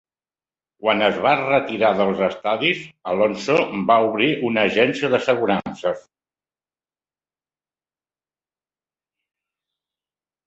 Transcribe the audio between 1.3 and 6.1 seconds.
retirar del estadis, Alonso va obrir una agència d'assegurances.